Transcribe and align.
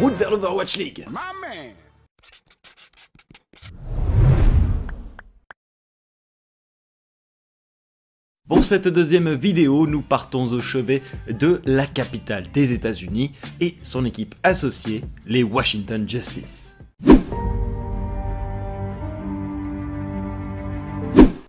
route 0.00 0.14
vers 0.14 0.30
l'Overwatch 0.30 0.76
League 0.78 1.06
Pour 8.48 8.64
cette 8.64 8.88
deuxième 8.88 9.32
vidéo, 9.34 9.86
nous 9.86 10.00
partons 10.00 10.44
au 10.52 10.60
chevet 10.60 11.02
de 11.28 11.60
la 11.64 11.86
capitale 11.86 12.50
des 12.52 12.72
États-Unis 12.72 13.32
et 13.60 13.76
son 13.82 14.04
équipe 14.04 14.34
associée, 14.42 15.04
les 15.26 15.42
Washington 15.42 16.08
Justice. 16.08 16.76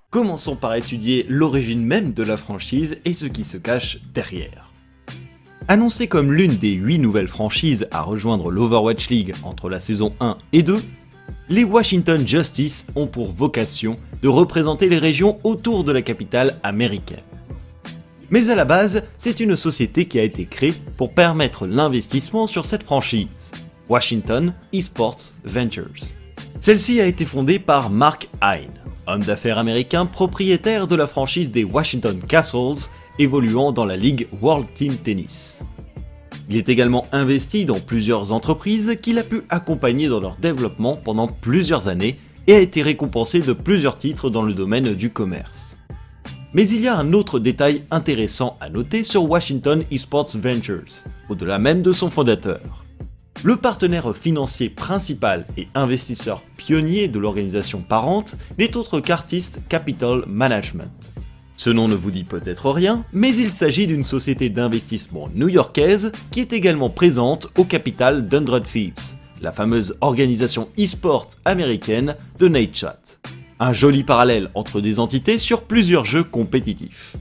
Commençons 0.09 0.57
par 0.57 0.75
étudier 0.75 1.25
l'origine 1.29 1.83
même 1.85 2.11
de 2.11 2.23
la 2.23 2.35
franchise 2.35 2.97
et 3.05 3.13
ce 3.13 3.25
qui 3.25 3.45
se 3.45 3.57
cache 3.57 3.99
derrière. 4.13 4.70
Annoncée 5.71 6.07
comme 6.09 6.33
l'une 6.33 6.57
des 6.57 6.73
8 6.73 6.99
nouvelles 6.99 7.29
franchises 7.29 7.87
à 7.91 8.01
rejoindre 8.01 8.51
l'Overwatch 8.51 9.07
League 9.07 9.33
entre 9.41 9.69
la 9.69 9.79
saison 9.79 10.13
1 10.19 10.37
et 10.51 10.63
2, 10.63 10.83
les 11.47 11.63
Washington 11.63 12.27
Justice 12.27 12.87
ont 12.97 13.07
pour 13.07 13.31
vocation 13.31 13.95
de 14.21 14.27
représenter 14.27 14.89
les 14.89 14.97
régions 14.97 15.37
autour 15.45 15.85
de 15.85 15.93
la 15.93 16.01
capitale 16.01 16.57
américaine. 16.63 17.23
Mais 18.31 18.49
à 18.49 18.55
la 18.55 18.65
base, 18.65 19.03
c'est 19.17 19.39
une 19.39 19.55
société 19.55 20.03
qui 20.03 20.19
a 20.19 20.23
été 20.23 20.43
créée 20.43 20.73
pour 20.97 21.13
permettre 21.13 21.65
l'investissement 21.65 22.47
sur 22.47 22.65
cette 22.65 22.83
franchise, 22.83 23.29
Washington 23.87 24.53
Esports 24.73 25.31
Ventures. 25.45 26.03
Celle-ci 26.59 26.99
a 26.99 27.05
été 27.05 27.23
fondée 27.23 27.59
par 27.59 27.89
Mark 27.89 28.27
Hine, 28.43 28.77
homme 29.07 29.23
d'affaires 29.23 29.57
américain 29.57 30.05
propriétaire 30.05 30.85
de 30.85 30.97
la 30.97 31.07
franchise 31.07 31.49
des 31.49 31.63
Washington 31.63 32.19
Castles, 32.27 32.89
évoluant 33.19 33.71
dans 33.71 33.85
la 33.85 33.97
Ligue 33.97 34.27
World 34.41 34.67
Team 34.73 34.95
Tennis. 34.95 35.61
Il 36.49 36.57
est 36.57 36.69
également 36.69 37.07
investi 37.11 37.65
dans 37.65 37.79
plusieurs 37.79 38.31
entreprises 38.31 38.97
qu'il 39.01 39.19
a 39.19 39.23
pu 39.23 39.43
accompagner 39.49 40.07
dans 40.07 40.19
leur 40.19 40.35
développement 40.35 40.95
pendant 40.95 41.27
plusieurs 41.27 41.87
années 41.87 42.17
et 42.47 42.55
a 42.55 42.59
été 42.59 42.81
récompensé 42.81 43.39
de 43.39 43.53
plusieurs 43.53 43.97
titres 43.97 44.29
dans 44.29 44.41
le 44.41 44.53
domaine 44.53 44.93
du 44.93 45.11
commerce. 45.11 45.77
Mais 46.53 46.67
il 46.67 46.81
y 46.81 46.87
a 46.89 46.97
un 46.97 47.13
autre 47.13 47.39
détail 47.39 47.83
intéressant 47.91 48.57
à 48.59 48.69
noter 48.69 49.05
sur 49.05 49.29
Washington 49.29 49.85
Esports 49.89 50.35
Ventures, 50.35 51.03
au-delà 51.29 51.59
même 51.59 51.81
de 51.81 51.93
son 51.93 52.09
fondateur. 52.09 52.59
Le 53.43 53.55
partenaire 53.55 54.13
financier 54.15 54.69
principal 54.69 55.45
et 55.57 55.67
investisseur 55.73 56.43
pionnier 56.57 57.07
de 57.07 57.17
l'organisation 57.17 57.79
parente 57.81 58.35
n'est 58.59 58.75
autre 58.75 58.99
qu'Artist 58.99 59.61
Capital 59.69 60.25
Management. 60.27 60.91
Ce 61.63 61.69
nom 61.69 61.87
ne 61.87 61.93
vous 61.93 62.09
dit 62.09 62.23
peut-être 62.23 62.71
rien, 62.71 63.03
mais 63.13 63.35
il 63.35 63.51
s'agit 63.51 63.85
d'une 63.85 64.03
société 64.03 64.49
d'investissement 64.49 65.29
new-yorkaise 65.35 66.11
qui 66.31 66.39
est 66.39 66.53
également 66.53 66.89
présente 66.89 67.49
au 67.55 67.65
capital 67.65 68.25
d'Undred 68.25 68.63
Thieves, 68.63 69.13
la 69.43 69.51
fameuse 69.51 69.95
organisation 70.01 70.69
e-sport 70.79 71.29
américaine 71.45 72.15
de 72.39 72.47
Nate 72.47 72.75
Chat. 72.75 73.19
Un 73.59 73.73
joli 73.73 74.01
parallèle 74.01 74.49
entre 74.55 74.81
des 74.81 74.99
entités 74.99 75.37
sur 75.37 75.61
plusieurs 75.61 76.03
jeux 76.03 76.23
compétitifs. 76.23 77.15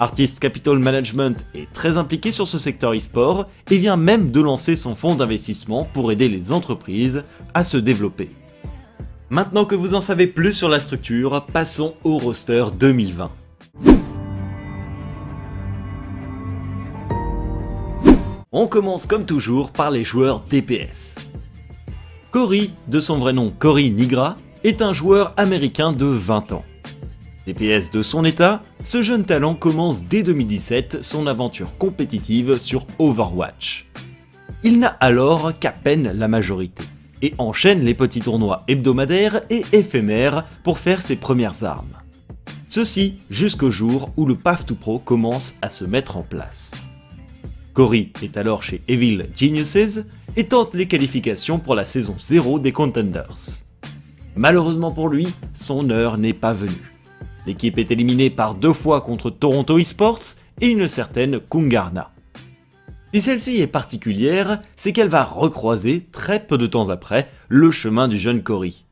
Artist 0.00 0.40
Capital 0.40 0.78
Management 0.78 1.44
est 1.54 1.70
très 1.74 1.98
impliqué 1.98 2.32
sur 2.32 2.48
ce 2.48 2.56
secteur 2.56 2.94
e-sport 2.94 3.50
et 3.70 3.76
vient 3.76 3.98
même 3.98 4.30
de 4.30 4.40
lancer 4.40 4.76
son 4.76 4.94
fonds 4.94 5.14
d'investissement 5.14 5.86
pour 5.92 6.10
aider 6.10 6.30
les 6.30 6.52
entreprises 6.52 7.22
à 7.52 7.64
se 7.64 7.76
développer. 7.76 8.30
Maintenant 9.28 9.66
que 9.66 9.74
vous 9.74 9.92
en 9.92 10.00
savez 10.00 10.26
plus 10.26 10.54
sur 10.54 10.70
la 10.70 10.80
structure, 10.80 11.44
passons 11.52 11.96
au 12.02 12.16
roster 12.16 12.64
2020. 12.78 13.30
On 18.54 18.66
commence 18.66 19.06
comme 19.06 19.24
toujours 19.24 19.70
par 19.70 19.90
les 19.90 20.04
joueurs 20.04 20.40
DPS. 20.50 21.16
Cory, 22.32 22.70
de 22.86 23.00
son 23.00 23.16
vrai 23.16 23.32
nom 23.32 23.50
Cory 23.50 23.90
Nigra, 23.90 24.36
est 24.62 24.82
un 24.82 24.92
joueur 24.92 25.32
américain 25.38 25.94
de 25.94 26.04
20 26.04 26.52
ans. 26.52 26.64
DPS 27.46 27.90
de 27.90 28.02
son 28.02 28.26
état, 28.26 28.60
ce 28.84 29.00
jeune 29.00 29.24
talent 29.24 29.54
commence 29.54 30.04
dès 30.04 30.22
2017 30.22 31.02
son 31.02 31.26
aventure 31.26 31.78
compétitive 31.78 32.58
sur 32.58 32.86
Overwatch. 32.98 33.86
Il 34.62 34.80
n'a 34.80 34.98
alors 35.00 35.58
qu'à 35.58 35.72
peine 35.72 36.12
la 36.14 36.28
majorité, 36.28 36.84
et 37.22 37.32
enchaîne 37.38 37.80
les 37.80 37.94
petits 37.94 38.20
tournois 38.20 38.64
hebdomadaires 38.68 39.40
et 39.48 39.64
éphémères 39.72 40.44
pour 40.62 40.78
faire 40.78 41.00
ses 41.00 41.16
premières 41.16 41.64
armes. 41.64 41.96
Ceci 42.68 43.14
jusqu'au 43.30 43.70
jour 43.70 44.10
où 44.18 44.26
le 44.26 44.34
Path 44.34 44.66
to 44.66 44.74
Pro 44.74 44.98
commence 44.98 45.54
à 45.62 45.70
se 45.70 45.86
mettre 45.86 46.18
en 46.18 46.22
place. 46.22 46.72
Cory 47.74 48.12
est 48.22 48.36
alors 48.36 48.62
chez 48.62 48.82
Evil 48.86 49.24
Geniuses 49.34 50.04
et 50.36 50.44
tente 50.44 50.74
les 50.74 50.86
qualifications 50.86 51.58
pour 51.58 51.74
la 51.74 51.86
saison 51.86 52.14
0 52.18 52.58
des 52.58 52.72
Contenders. 52.72 53.64
Malheureusement 54.36 54.90
pour 54.90 55.08
lui, 55.08 55.28
son 55.54 55.88
heure 55.88 56.18
n'est 56.18 56.34
pas 56.34 56.52
venue. 56.52 56.92
L'équipe 57.46 57.78
est 57.78 57.90
éliminée 57.90 58.28
par 58.28 58.54
deux 58.54 58.74
fois 58.74 59.00
contre 59.00 59.30
Toronto 59.30 59.78
Esports 59.78 60.36
et 60.60 60.68
une 60.68 60.86
certaine 60.86 61.40
Kungarna. 61.40 62.10
Si 63.14 63.22
celle-ci 63.22 63.60
est 63.60 63.66
particulière, 63.66 64.60
c'est 64.76 64.92
qu'elle 64.92 65.08
va 65.08 65.24
recroiser, 65.24 66.06
très 66.12 66.40
peu 66.46 66.58
de 66.58 66.66
temps 66.66 66.90
après, 66.90 67.30
le 67.48 67.70
chemin 67.70 68.06
du 68.06 68.18
jeune 68.18 68.42
Cory. 68.42 68.84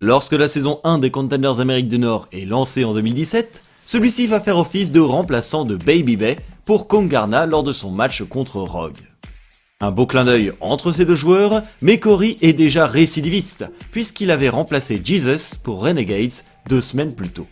Lorsque 0.00 0.32
la 0.32 0.48
saison 0.48 0.80
1 0.84 0.98
des 0.98 1.10
Contenders 1.10 1.60
Amérique 1.60 1.88
du 1.88 1.98
Nord 1.98 2.28
est 2.32 2.46
lancée 2.46 2.84
en 2.84 2.94
2017, 2.94 3.62
celui-ci 3.86 4.26
va 4.26 4.40
faire 4.40 4.58
office 4.58 4.90
de 4.90 5.00
remplaçant 5.00 5.64
de 5.64 5.76
Baby 5.76 6.16
Bay 6.16 6.36
pour 6.64 6.88
Kungarna 6.88 7.46
lors 7.46 7.62
de 7.62 7.72
son 7.72 7.90
match 7.90 8.22
contre 8.22 8.60
Rogue. 8.60 8.96
Un 9.80 9.90
beau 9.90 10.06
clin 10.06 10.24
d'œil 10.24 10.52
entre 10.60 10.92
ces 10.92 11.04
deux 11.04 11.14
joueurs, 11.14 11.62
mais 11.82 11.98
Cory 11.98 12.36
est 12.40 12.52
déjà 12.52 12.86
récidiviste, 12.86 13.66
puisqu'il 13.90 14.30
avait 14.30 14.48
remplacé 14.48 15.00
Jesus 15.04 15.56
pour 15.62 15.82
Renegades 15.82 16.44
deux 16.68 16.80
semaines 16.80 17.14
plus 17.14 17.28
tôt. 17.28 17.46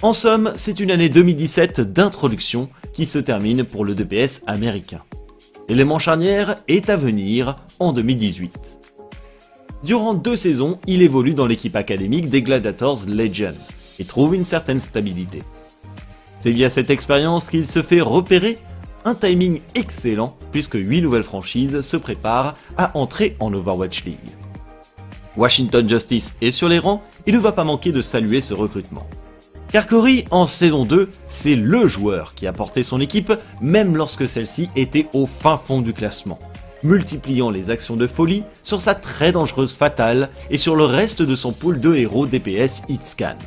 En 0.00 0.12
somme, 0.12 0.52
c'est 0.56 0.80
une 0.80 0.90
année 0.90 1.08
2017 1.08 1.80
d'introduction 1.80 2.68
qui 2.94 3.06
se 3.06 3.18
termine 3.18 3.64
pour 3.64 3.84
le 3.84 3.94
DPS 3.94 4.42
américain. 4.46 5.02
L'élément 5.68 5.98
charnière 5.98 6.56
est 6.68 6.88
à 6.90 6.96
venir 6.96 7.56
en 7.78 7.92
2018. 7.92 8.78
Durant 9.82 10.14
deux 10.14 10.36
saisons, 10.36 10.78
il 10.86 11.02
évolue 11.02 11.34
dans 11.34 11.46
l'équipe 11.46 11.76
académique 11.76 12.30
des 12.30 12.42
Gladiators 12.42 13.06
Legend 13.06 13.54
et 13.98 14.04
trouve 14.04 14.34
une 14.34 14.44
certaine 14.44 14.80
stabilité. 14.80 15.42
C'est 16.44 16.52
via 16.52 16.68
cette 16.68 16.90
expérience 16.90 17.48
qu'il 17.48 17.66
se 17.66 17.80
fait 17.80 18.02
repérer 18.02 18.58
un 19.06 19.14
timing 19.14 19.62
excellent 19.74 20.36
puisque 20.52 20.74
8 20.74 21.00
nouvelles 21.00 21.22
franchises 21.22 21.80
se 21.80 21.96
préparent 21.96 22.52
à 22.76 22.94
entrer 22.98 23.34
en 23.40 23.50
Overwatch 23.54 24.04
League. 24.04 24.18
Washington 25.38 25.88
Justice 25.88 26.36
est 26.42 26.50
sur 26.50 26.68
les 26.68 26.78
rangs, 26.78 27.02
il 27.26 27.32
ne 27.32 27.40
va 27.40 27.52
pas 27.52 27.64
manquer 27.64 27.92
de 27.92 28.02
saluer 28.02 28.42
ce 28.42 28.52
recrutement. 28.52 29.06
Car 29.72 29.86
Cory, 29.86 30.26
en 30.30 30.46
saison 30.46 30.84
2, 30.84 31.08
c'est 31.30 31.54
LE 31.54 31.86
joueur 31.86 32.34
qui 32.34 32.46
a 32.46 32.52
porté 32.52 32.82
son 32.82 33.00
équipe, 33.00 33.32
même 33.62 33.96
lorsque 33.96 34.28
celle-ci 34.28 34.68
était 34.76 35.06
au 35.14 35.26
fin 35.26 35.56
fond 35.56 35.80
du 35.80 35.94
classement, 35.94 36.38
multipliant 36.82 37.48
les 37.48 37.70
actions 37.70 37.96
de 37.96 38.06
folie 38.06 38.44
sur 38.62 38.82
sa 38.82 38.94
très 38.94 39.32
dangereuse 39.32 39.74
fatale 39.74 40.28
et 40.50 40.58
sur 40.58 40.76
le 40.76 40.84
reste 40.84 41.22
de 41.22 41.36
son 41.36 41.52
pool 41.52 41.80
de 41.80 41.94
héros 41.94 42.26
DPS 42.26 42.82
Hitscan. 42.90 43.38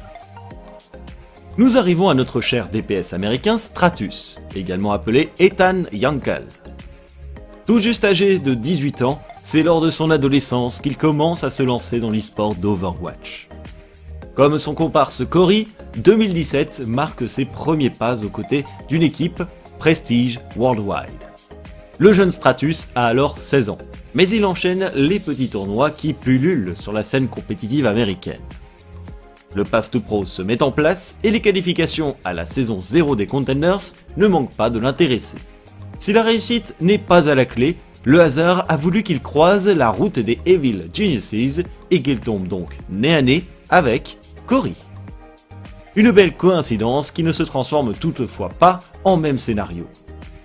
Nous 1.60 1.76
arrivons 1.76 2.08
à 2.08 2.14
notre 2.14 2.40
cher 2.40 2.70
DPS 2.70 3.14
américain 3.14 3.58
Stratus, 3.58 4.40
également 4.56 4.92
appelé 4.92 5.32
Ethan 5.40 5.86
Yankel. 5.92 6.44
Tout 7.66 7.80
juste 7.80 8.06
âgé 8.06 8.38
de 8.38 8.54
18 8.54 9.02
ans, 9.02 9.20
c'est 9.44 9.64
lors 9.64 9.82
de 9.82 9.90
son 9.90 10.12
adolescence 10.12 10.80
qu'il 10.80 10.98
commence 10.98 11.44
à 11.44 11.50
se 11.50 11.64
lancer 11.64 12.00
dans 12.00 12.12
l'e-sport 12.12 12.54
d'Overwatch. 12.54 13.50
Comme 14.36 14.60
son 14.60 14.76
comparse 14.76 15.26
Cory, 15.26 15.68
2017 15.98 16.84
marque 16.86 17.28
ses 17.28 17.46
premiers 17.46 17.90
pas 17.90 18.24
aux 18.24 18.30
côtés 18.30 18.64
d'une 18.88 19.02
équipe 19.02 19.42
Prestige 19.80 20.40
Worldwide. 20.58 21.10
Le 21.98 22.14
jeune 22.14 22.30
Stratus 22.30 22.90
a 22.94 23.08
alors 23.08 23.40
16 23.40 23.70
ans, 23.70 23.80
mais 24.14 24.30
il 24.30 24.46
enchaîne 24.46 24.92
les 24.94 25.20
petits 25.20 25.50
tournois 25.50 25.90
qui 25.90 26.14
pullulent 26.14 26.78
sur 26.78 26.94
la 26.94 27.02
scène 27.02 27.28
compétitive 27.28 27.88
américaine. 27.88 28.44
Le 29.58 29.64
Path 29.64 29.90
to 29.90 30.00
Pro 30.00 30.24
se 30.24 30.44
met 30.44 30.62
en 30.62 30.70
place 30.72 31.18
et 31.24 31.32
les 31.32 31.40
qualifications 31.40 32.16
à 32.24 32.36
la 32.36 32.46
saison 32.46 32.80
0 32.80 33.16
des 33.16 33.26
Contenders 33.26 33.82
ne 34.16 34.28
manquent 34.28 34.56
pas 34.56 34.70
de 34.70 34.78
l'intéresser. 34.78 35.40
Si 35.98 36.14
la 36.14 36.22
réussite 36.22 36.76
n'est 36.80 37.00
pas 37.00 37.28
à 37.28 37.34
la 37.34 37.46
clé, 37.46 37.76
le 38.04 38.22
hasard 38.22 38.66
a 38.70 38.78
voulu 38.78 39.02
qu'il 39.02 39.20
croise 39.20 39.68
la 39.68 39.90
route 39.90 40.20
des 40.20 40.38
Evil 40.46 40.84
Geniuses 40.94 41.64
et 41.90 42.02
qu'il 42.04 42.20
tombe 42.20 42.48
donc 42.48 42.78
nez 42.92 43.16
à 43.16 43.24
nez 43.24 43.46
avec 43.72 44.20
Cory. 44.46 44.76
Une 45.96 46.12
belle 46.12 46.38
coïncidence 46.38 47.10
qui 47.10 47.24
ne 47.24 47.32
se 47.32 47.42
transforme 47.42 47.96
toutefois 47.96 48.50
pas 48.50 48.78
en 49.06 49.18
même 49.18 49.40
scénario. 49.40 49.88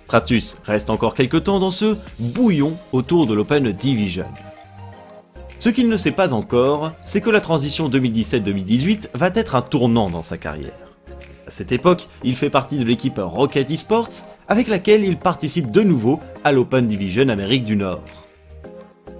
Stratus 0.07 0.57
reste 0.65 0.89
encore 0.89 1.13
quelques 1.13 1.43
temps 1.43 1.59
dans 1.59 1.69
ce 1.69 1.97
bouillon 2.17 2.75
autour 2.91 3.27
de 3.27 3.35
l'Open 3.35 3.71
Division. 3.73 4.25
Ce 5.63 5.69
qu'il 5.69 5.87
ne 5.87 5.95
sait 5.95 6.11
pas 6.11 6.33
encore, 6.33 6.91
c'est 7.05 7.21
que 7.21 7.29
la 7.29 7.39
transition 7.39 7.87
2017-2018 7.87 9.11
va 9.13 9.29
être 9.33 9.55
un 9.55 9.61
tournant 9.61 10.09
dans 10.09 10.21
sa 10.21 10.37
carrière. 10.37 10.73
À 11.47 11.51
cette 11.51 11.71
époque, 11.71 12.09
il 12.25 12.35
fait 12.35 12.49
partie 12.49 12.77
de 12.77 12.83
l'équipe 12.83 13.17
Rocket 13.17 13.71
Esports, 13.71 14.25
avec 14.49 14.67
laquelle 14.67 15.05
il 15.05 15.15
participe 15.15 15.71
de 15.71 15.79
nouveau 15.79 16.19
à 16.43 16.51
l'Open 16.51 16.85
Division 16.85 17.29
Amérique 17.29 17.63
du 17.63 17.77
Nord. 17.77 18.03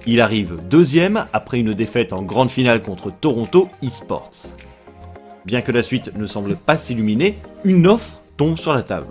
Il 0.05 0.19
arrive 0.19 0.57
deuxième 0.69 1.27
après 1.31 1.59
une 1.59 1.73
défaite 1.73 2.11
en 2.11 2.21
grande 2.21 2.51
finale 2.51 2.81
contre 2.81 3.09
Toronto 3.09 3.69
Esports. 3.81 4.57
Bien 5.45 5.61
que 5.61 5.71
la 5.71 5.81
suite 5.81 6.11
ne 6.17 6.25
semble 6.25 6.57
pas 6.57 6.77
s'illuminer, 6.77 7.37
une 7.63 7.87
offre 7.87 8.19
tombe 8.35 8.57
sur 8.57 8.73
la 8.73 8.83
table. 8.83 9.07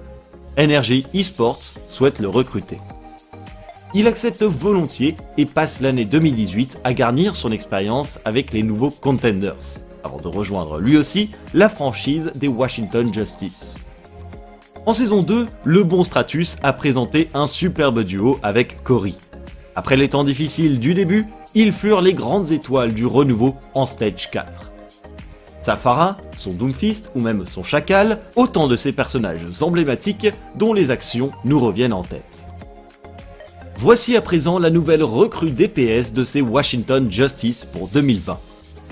Energy 0.59 1.07
Esports 1.15 1.63
souhaite 1.89 2.19
le 2.19 2.29
recruter. 2.29 2.77
Il 3.95 4.07
accepte 4.07 4.43
volontiers 4.43 5.17
et 5.37 5.45
passe 5.45 5.83
l'année 5.83 6.07
2018 6.07 6.81
à 6.83 6.95
garnir 6.95 7.37
son 7.37 7.53
expérience 7.53 8.21
avec 8.25 8.55
les 8.55 8.63
nouveaux 8.63 8.91
Contenders, 8.91 9.85
avant 10.03 10.17
de 10.19 10.29
rejoindre 10.29 10.79
lui 10.79 10.97
aussi 10.97 11.31
la 11.53 11.69
franchise 11.69 12.33
des 12.35 12.49
Washington 12.49 13.13
Justice. 13.13 13.85
En 14.87 14.95
saison 14.95 15.23
2, 15.23 15.47
le 15.65 15.85
bon 15.85 16.05
Stratus 16.05 16.57
a 16.63 16.73
présenté 16.73 17.29
un 17.35 17.47
superbe 17.47 18.03
duo 18.03 18.39
avec 18.43 18.83
Cory. 18.83 19.19
Après 19.77 19.99
les 19.99 20.09
temps 20.09 20.25
difficiles 20.25 20.81
du 20.81 20.95
début, 20.95 21.27
ils 21.55 21.73
furent 21.73 22.01
les 22.01 22.15
grandes 22.15 22.51
étoiles 22.51 22.95
du 22.95 23.05
renouveau 23.05 23.57
en 23.75 23.85
Stage 23.85 24.31
4. 24.31 24.73
Safara, 25.61 26.17
son 26.37 26.55
Doomfist 26.55 27.11
ou 27.15 27.21
même 27.21 27.45
son 27.47 27.63
Chacal, 27.63 28.21
autant 28.37 28.69
de 28.69 28.75
ces 28.75 28.93
personnages 28.93 29.45
emblématiques 29.61 30.33
dont 30.57 30.73
les 30.73 30.91
actions 30.91 31.31
nous 31.45 31.61
reviennent 31.61 31.93
en 31.93 32.03
tête. 32.03 32.42
Voici 33.83 34.15
à 34.15 34.21
présent 34.23 34.61
la 34.61 34.71
nouvelle 34.71 35.03
recrue 35.03 35.51
DPS 35.51 36.13
de 36.13 36.23
ces 36.23 36.41
Washington 36.41 37.11
Justice 37.11 37.65
pour 37.65 37.89
2020. 37.89 38.39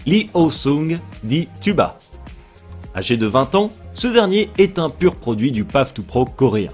Lee 0.05 0.29
Oh-sung 0.35 0.99
dit 1.23 1.47
Tuba. 1.61 1.97
Âgé 2.97 3.17
de 3.17 3.27
20 3.27 3.55
ans, 3.55 3.71
ce 3.95 4.09
dernier 4.09 4.51
est 4.59 4.81
un 4.81 4.91
pur 4.91 5.15
produit 5.15 5.53
du 5.53 5.63
PAF 5.63 5.95
2 5.95 6.03
Pro 6.03 6.25
coréen. 6.25 6.73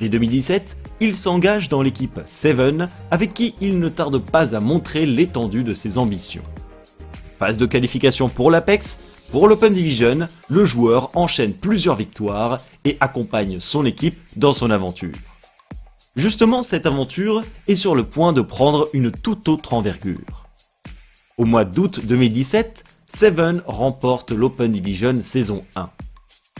Dès 0.00 0.08
2017, 0.08 0.78
il 1.00 1.14
s'engage 1.14 1.68
dans 1.68 1.82
l'équipe 1.82 2.20
Seven, 2.26 2.88
avec 3.10 3.34
qui 3.34 3.54
il 3.60 3.80
ne 3.80 3.90
tarde 3.90 4.16
pas 4.16 4.56
à 4.56 4.60
montrer 4.60 5.04
l'étendue 5.04 5.62
de 5.62 5.74
ses 5.74 5.98
ambitions. 5.98 6.44
Phase 7.38 7.58
de 7.58 7.66
qualification 7.66 8.30
pour 8.30 8.50
l'Apex, 8.50 8.98
pour 9.30 9.46
l'Open 9.46 9.74
Division, 9.74 10.26
le 10.48 10.64
joueur 10.64 11.10
enchaîne 11.14 11.52
plusieurs 11.52 11.96
victoires 11.96 12.60
et 12.86 12.96
accompagne 12.98 13.60
son 13.60 13.84
équipe 13.84 14.18
dans 14.36 14.54
son 14.54 14.70
aventure. 14.70 15.29
Justement, 16.20 16.62
cette 16.62 16.84
aventure 16.84 17.42
est 17.66 17.76
sur 17.76 17.94
le 17.94 18.04
point 18.04 18.34
de 18.34 18.42
prendre 18.42 18.86
une 18.92 19.10
toute 19.10 19.48
autre 19.48 19.72
envergure. 19.72 20.44
Au 21.38 21.46
mois 21.46 21.64
d'août 21.64 22.00
2017, 22.04 22.84
Seven 23.08 23.62
remporte 23.64 24.30
l'Open 24.30 24.70
Division 24.70 25.14
saison 25.22 25.64
1. 25.76 25.88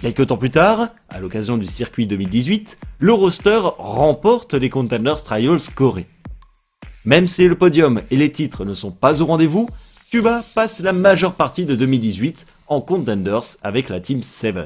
Quelques 0.01 0.29
temps 0.29 0.39
plus 0.39 0.49
tard, 0.49 0.89
à 1.11 1.21
l'occasion 1.21 1.59
du 1.59 1.67
circuit 1.67 2.07
2018, 2.07 2.79
le 3.01 3.13
roster 3.13 3.61
remporte 3.77 4.55
les 4.55 4.71
Contenders 4.71 5.23
Trials 5.23 5.61
Corée. 5.75 6.07
Même 7.05 7.29
si 7.29 7.47
le 7.47 7.55
podium 7.55 8.01
et 8.11 8.17
les 8.17 8.33
titres 8.33 8.65
ne 8.65 8.73
sont 8.73 8.93
pas 8.93 9.21
au 9.21 9.27
rendez-vous, 9.27 9.69
Cuba 10.11 10.43
passe 10.55 10.81
la 10.81 10.95
majeure 10.95 11.35
partie 11.35 11.67
de 11.67 11.75
2018 11.75 12.47
en 12.69 12.81
Contenders 12.81 13.59
avec 13.63 13.91
la 13.91 14.01
Team 14.01 14.23
7. 14.23 14.57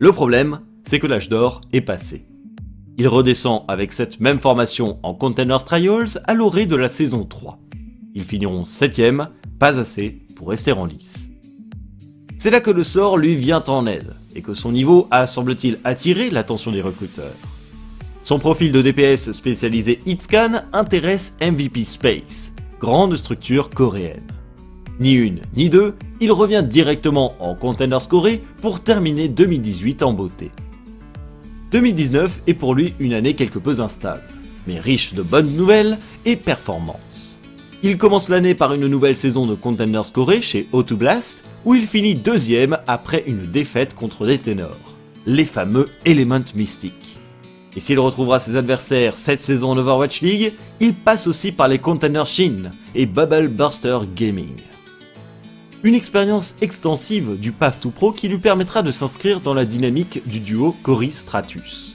Le 0.00 0.10
problème, 0.10 0.62
c'est 0.84 0.98
que 0.98 1.06
l'âge 1.06 1.28
d'or 1.28 1.60
est 1.72 1.80
passé. 1.80 2.25
Il 2.98 3.08
redescend 3.08 3.64
avec 3.68 3.92
cette 3.92 4.20
même 4.20 4.40
formation 4.40 4.98
en 5.02 5.12
Contenders 5.12 5.64
Trials 5.64 6.18
à 6.24 6.32
l'orée 6.32 6.64
de 6.64 6.76
la 6.76 6.88
saison 6.88 7.24
3. 7.24 7.58
Ils 8.14 8.24
finiront 8.24 8.62
7ème, 8.62 9.28
pas 9.58 9.78
assez 9.78 10.22
pour 10.34 10.48
rester 10.48 10.72
en 10.72 10.86
lice. 10.86 11.28
C'est 12.38 12.50
là 12.50 12.60
que 12.60 12.70
le 12.70 12.82
sort 12.82 13.18
lui 13.18 13.34
vient 13.34 13.62
en 13.68 13.86
aide, 13.86 14.14
et 14.34 14.40
que 14.40 14.54
son 14.54 14.72
niveau 14.72 15.08
a 15.10 15.26
semble-t-il 15.26 15.78
attiré 15.84 16.30
l'attention 16.30 16.72
des 16.72 16.80
recruteurs. 16.80 17.34
Son 18.24 18.38
profil 18.38 18.72
de 18.72 18.80
DPS 18.80 19.32
spécialisé 19.32 19.98
Hitscan 20.06 20.62
intéresse 20.72 21.36
MVP 21.42 21.84
Space, 21.84 22.54
grande 22.80 23.16
structure 23.16 23.68
coréenne. 23.68 24.26
Ni 25.00 25.12
une, 25.12 25.42
ni 25.54 25.68
deux, 25.68 25.94
il 26.22 26.32
revient 26.32 26.64
directement 26.66 27.34
en 27.40 27.54
Contenders 27.54 28.08
Corée 28.08 28.42
pour 28.62 28.80
terminer 28.80 29.28
2018 29.28 30.02
en 30.02 30.14
beauté. 30.14 30.50
2019 31.76 32.40
est 32.46 32.54
pour 32.54 32.74
lui 32.74 32.94
une 32.98 33.12
année 33.12 33.34
quelque 33.34 33.58
peu 33.58 33.82
instable, 33.82 34.22
mais 34.66 34.80
riche 34.80 35.12
de 35.12 35.20
bonnes 35.20 35.54
nouvelles 35.54 35.98
et 36.24 36.34
performances. 36.34 37.38
Il 37.82 37.98
commence 37.98 38.30
l'année 38.30 38.54
par 38.54 38.72
une 38.72 38.86
nouvelle 38.86 39.14
saison 39.14 39.44
de 39.44 39.54
Contenders 39.54 40.10
Corée 40.10 40.40
chez 40.40 40.68
O2 40.72 40.94
Blast, 40.94 41.44
où 41.66 41.74
il 41.74 41.86
finit 41.86 42.14
deuxième 42.14 42.78
après 42.86 43.24
une 43.26 43.42
défaite 43.42 43.94
contre 43.94 44.24
des 44.24 44.38
ténors, 44.38 44.94
les 45.26 45.44
fameux 45.44 45.90
Element 46.06 46.40
Mystic. 46.54 47.18
Et 47.76 47.80
s'il 47.80 48.00
retrouvera 48.00 48.40
ses 48.40 48.56
adversaires 48.56 49.14
cette 49.14 49.42
saison 49.42 49.72
en 49.72 49.76
Overwatch 49.76 50.22
League, 50.22 50.54
il 50.80 50.94
passe 50.94 51.26
aussi 51.26 51.52
par 51.52 51.68
les 51.68 51.78
Container 51.78 52.24
Shin 52.26 52.70
et 52.94 53.04
Bubble 53.04 53.48
Burster 53.48 53.98
Gaming. 54.16 54.56
Une 55.86 55.94
expérience 55.94 56.56
extensive 56.62 57.38
du 57.38 57.52
Path 57.52 57.78
to 57.78 57.90
Pro 57.90 58.10
qui 58.10 58.26
lui 58.26 58.38
permettra 58.38 58.82
de 58.82 58.90
s'inscrire 58.90 59.40
dans 59.40 59.54
la 59.54 59.64
dynamique 59.64 60.20
du 60.26 60.40
duo 60.40 60.74
Cory 60.82 61.12
Stratus. 61.12 61.94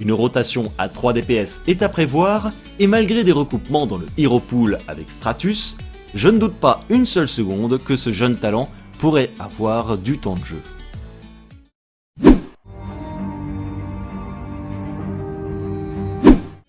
Une 0.00 0.12
rotation 0.12 0.72
à 0.78 0.88
3 0.88 1.12
DPS 1.12 1.60
est 1.66 1.82
à 1.82 1.90
prévoir, 1.90 2.52
et 2.78 2.86
malgré 2.86 3.24
des 3.24 3.32
recoupements 3.32 3.86
dans 3.86 3.98
le 3.98 4.06
Hero 4.16 4.40
Pool 4.40 4.78
avec 4.88 5.10
Stratus, 5.10 5.76
je 6.14 6.30
ne 6.30 6.38
doute 6.38 6.54
pas 6.54 6.82
une 6.88 7.04
seule 7.04 7.28
seconde 7.28 7.78
que 7.84 7.98
ce 7.98 8.10
jeune 8.10 8.36
talent 8.36 8.70
pourrait 9.00 9.28
avoir 9.38 9.98
du 9.98 10.16
temps 10.16 10.36
de 10.36 10.46
jeu. 10.46 10.62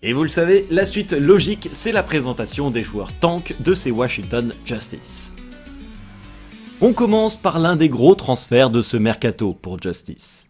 Et 0.02 0.12
vous 0.12 0.22
le 0.22 0.28
savez, 0.28 0.66
la 0.70 0.84
suite 0.84 1.14
logique, 1.14 1.70
c'est 1.72 1.92
la 1.92 2.02
présentation 2.02 2.70
des 2.70 2.82
joueurs 2.82 3.14
tank 3.20 3.54
de 3.58 3.72
ces 3.72 3.90
Washington 3.90 4.52
Justice. 4.66 5.32
On 6.80 6.92
commence 6.92 7.36
par 7.36 7.58
l'un 7.58 7.74
des 7.74 7.88
gros 7.88 8.14
transferts 8.14 8.70
de 8.70 8.82
ce 8.82 8.96
mercato 8.96 9.52
pour 9.52 9.82
Justice. 9.82 10.46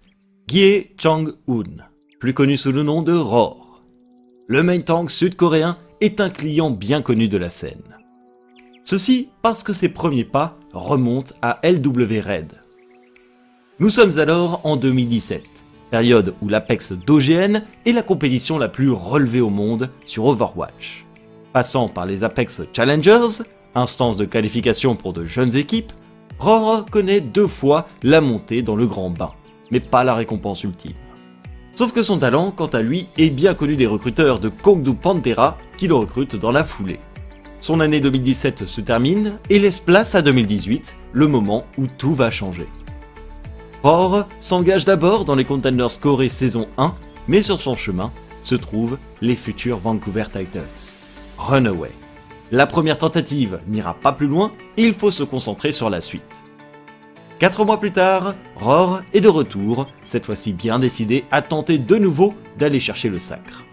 Gie 0.47 0.89
Chang-hoon, 0.99 1.79
plus 2.21 2.35
connu 2.35 2.59
sous 2.59 2.71
le 2.71 2.83
nom 2.83 3.01
de 3.01 3.15
Roar. 3.15 3.81
Le 4.47 4.63
main 4.63 4.79
tank 4.81 5.11
sud-coréen 5.11 5.75
est 6.03 6.21
un 6.21 6.29
client 6.29 6.71
bien 6.71 7.01
connu 7.01 7.29
de 7.29 7.39
la 7.39 7.49
scène. 7.49 7.97
Ceci 8.85 9.31
parce 9.41 9.63
que 9.63 9.73
ses 9.73 9.89
premiers 9.89 10.27
pas 10.27 10.59
remontent 10.75 11.35
à 11.41 11.61
LW 11.65 12.21
Red. 12.21 12.53
Nous 13.79 13.89
sommes 13.89 14.19
alors 14.19 14.61
en 14.65 14.77
2017, 14.77 15.43
période 15.91 16.35
où 16.43 16.51
l'Apex 16.51 16.93
d'OGN 16.93 17.63
est 17.87 17.93
la 17.93 18.03
compétition 18.03 18.59
la 18.59 18.69
plus 18.69 18.91
relevée 18.91 19.41
au 19.41 19.49
monde 19.49 19.89
sur 20.05 20.27
Overwatch. 20.27 21.07
Passant 21.55 21.89
par 21.89 22.05
les 22.05 22.23
Apex 22.23 22.61
Challengers, 22.75 23.45
instance 23.75 24.19
de 24.19 24.27
qualification 24.27 24.95
pour 24.95 25.15
de 25.15 25.25
jeunes 25.25 25.57
équipes, 25.57 25.93
Roar 26.39 26.87
connaît 26.87 27.21
deux 27.21 27.49
fois 27.49 27.89
la 28.03 28.21
montée 28.21 28.63
dans 28.63 28.77
le 28.77 28.87
grand 28.87 29.11
bain, 29.11 29.33
mais 29.71 29.81
pas 29.81 30.05
la 30.05 30.15
récompense 30.15 30.63
ultime. 30.63 30.93
Sauf 31.75 31.93
que 31.93 32.03
son 32.03 32.19
talent, 32.19 32.53
quant 32.53 32.67
à 32.67 32.81
lui, 32.81 33.07
est 33.19 33.31
bien 33.31 33.55
connu 33.55 33.77
des 33.77 33.87
recruteurs 33.87 34.39
de 34.41 34.49
Kongdu 34.49 34.95
Pantera 34.95 35.59
qui 35.77 35.89
le 35.89 35.95
recrutent 35.95 36.37
dans 36.37 36.53
la 36.53 36.65
foulée. 36.65 37.01
Son 37.61 37.81
année 37.81 38.01
2017 38.01 38.67
se 38.67 38.81
termine 38.81 39.39
et 39.51 39.59
laisse 39.59 39.81
place 39.81 40.15
à 40.15 40.23
2018, 40.23 40.97
le 41.13 41.27
moment 41.27 41.65
où 41.77 41.87
tout 41.87 42.15
va 42.15 42.31
changer. 42.31 42.67
Roar 43.83 44.27
s'engage 44.41 44.85
d'abord 44.85 45.25
dans 45.25 45.35
les 45.35 45.45
Contenders 45.45 46.01
Corée 46.01 46.29
saison 46.29 46.69
1, 46.79 46.95
mais 47.27 47.43
sur 47.43 47.61
son 47.61 47.75
chemin 47.75 48.13
se 48.43 48.55
trouvent 48.55 48.99
les 49.21 49.35
futurs 49.35 49.79
Vancouver 49.79 50.25
Titans. 50.33 50.63
Runaway. 51.37 51.91
La 52.51 52.67
première 52.67 52.97
tentative 52.97 53.61
n'ira 53.67 53.93
pas 53.93 54.13
plus 54.13 54.27
loin 54.27 54.51
il 54.79 54.95
faut 54.95 55.11
se 55.11 55.23
concentrer 55.23 55.71
sur 55.71 55.91
la 55.91 56.01
suite. 56.01 56.23
Quatre 57.39 57.65
mois 57.65 57.79
plus 57.79 57.93
tard, 57.93 58.35
Roar 58.57 59.03
est 59.13 59.21
de 59.21 59.29
retour, 59.29 59.87
cette 60.05 60.25
fois-ci 60.25 60.53
bien 60.53 60.79
décidé 60.79 61.25
à 61.31 61.43
tenter 61.43 61.79
de 61.79 61.97
nouveau 61.97 62.35
d'aller 62.59 62.81
chercher 62.81 63.11
le 63.11 63.19
sacre. 63.19 63.65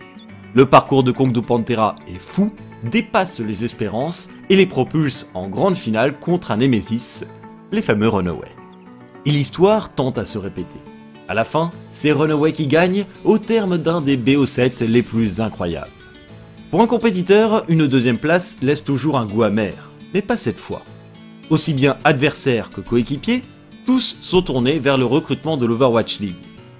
Le 0.53 0.65
parcours 0.65 1.03
de 1.03 1.12
Kong 1.12 1.39
Pantera 1.41 1.96
est 2.08 2.20
fou 2.20 2.51
dépasse 2.84 3.39
les 3.39 3.63
espérances 3.63 4.29
et 4.50 4.55
les 4.55 4.67
propulse 4.67 5.32
en 5.34 5.48
grande 5.48 5.75
finale 5.75 6.20
contre 6.20 6.51
un 6.51 6.58
Nemesis, 6.58 7.24
les 7.72 7.82
fameux 7.82 8.10
Runaway. 8.10 8.50
Et 9.25 9.32
l'histoire 9.32 9.89
tente 9.94 10.17
à 10.17 10.25
se 10.25 10.38
répéter. 10.38 10.79
À 11.27 11.34
la 11.34 11.46
fin, 11.46 11.72
c'est 11.91 12.12
Runaway 12.12 12.51
qui 12.51 12.67
gagne 12.67 13.05
au 13.24 13.39
terme 13.39 13.77
d'un 13.77 14.01
des 14.01 14.17
BO7 14.17 14.86
les 14.86 15.01
plus 15.01 15.41
incroyables. 15.41 15.89
Pour 16.75 16.84
un 16.84 16.88
compétiteur, 16.88 17.63
une 17.70 17.88
deuxième 17.88 18.17
place 18.17 18.58
laisse 18.62 18.84
toujours 18.84 19.17
un 19.17 19.25
goût 19.25 19.44
amer, 19.44 19.91
mais 20.13 20.22
pas 20.22 20.36
cette 20.36 20.58
fois. 20.58 20.82
Aussi 21.50 21.74
bien 21.74 21.96
adversaires 22.03 22.70
que 22.70 22.82
coéquipiers, 22.82 23.44
tous 23.86 24.17
sont 24.20 24.41
tournés 24.41 24.77
vers 24.77 24.98
le 24.98 25.05
recrutement 25.05 25.55
de 25.55 25.65
l'Overwatch 25.65 26.20
League, 26.20 26.36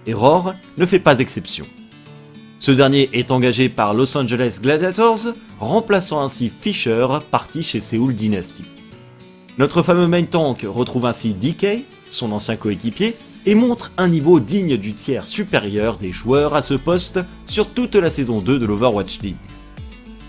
et 0.06 0.14
Roar 0.14 0.56
ne 0.76 0.86
fait 0.86 1.00
pas 1.00 1.20
exception. 1.20 1.66
Ce 2.60 2.72
dernier 2.72 3.10
est 3.14 3.32
engagé 3.32 3.70
par 3.70 3.94
Los 3.94 4.18
Angeles 4.18 4.60
Gladiators, 4.62 5.34
remplaçant 5.62 6.22
ainsi 6.22 6.52
Fisher, 6.60 7.08
parti 7.32 7.64
chez 7.64 7.80
Seoul 7.80 8.16
Dynasty. 8.16 8.66
Notre 9.58 9.82
fameux 9.82 10.08
main 10.08 10.26
tank 10.26 10.66
retrouve 10.68 11.06
ainsi 11.06 11.30
DK, 11.30 11.86
son 12.10 12.34
ancien 12.34 12.58
coéquipier, 12.58 13.16
et 13.46 13.56
montre 13.56 13.94
un 13.98 14.10
niveau 14.10 14.42
digne 14.42 14.76
du 14.76 14.94
tiers 14.94 15.26
supérieur 15.26 15.96
des 15.96 16.12
joueurs 16.12 16.54
à 16.54 16.62
ce 16.62 16.74
poste 16.74 17.22
sur 17.46 17.68
toute 17.68 17.96
la 17.96 18.10
saison 18.10 18.42
2 18.42 18.60
de 18.60 18.66
l'Overwatch 18.66 19.22
League. 19.22 19.38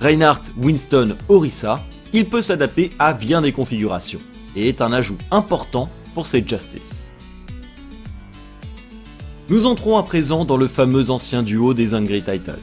Reinhardt 0.00 0.52
Winston 0.58 1.16
Orissa, 1.28 1.82
il 2.12 2.28
peut 2.28 2.42
s'adapter 2.42 2.90
à 2.98 3.14
bien 3.14 3.40
des 3.40 3.52
configurations 3.52 4.20
et 4.54 4.68
est 4.68 4.82
un 4.82 4.92
ajout 4.92 5.16
important 5.30 5.88
pour 6.14 6.26
ses 6.26 6.46
Justice. 6.46 7.12
Nous 9.48 9.66
entrons 9.66 9.96
à 9.96 10.02
présent 10.02 10.44
dans 10.44 10.56
le 10.56 10.66
fameux 10.66 11.10
ancien 11.10 11.42
duo 11.42 11.72
des 11.72 11.94
Angry 11.94 12.22
Titans, 12.22 12.56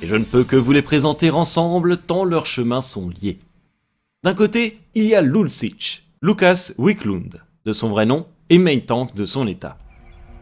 et 0.00 0.06
je 0.06 0.14
ne 0.14 0.24
peux 0.24 0.44
que 0.44 0.56
vous 0.56 0.72
les 0.72 0.82
présenter 0.82 1.30
ensemble 1.30 1.98
tant 1.98 2.24
leurs 2.24 2.46
chemins 2.46 2.80
sont 2.80 3.10
liés. 3.10 3.38
D'un 4.22 4.34
côté, 4.34 4.78
il 4.94 5.04
y 5.04 5.14
a 5.14 5.20
Lulcich, 5.20 6.04
Lucas 6.22 6.72
Wiklund, 6.78 7.42
de 7.66 7.72
son 7.72 7.90
vrai 7.90 8.06
nom, 8.06 8.26
et 8.48 8.58
main 8.58 8.78
tank 8.78 9.14
de 9.14 9.24
son 9.26 9.46
état. 9.46 9.76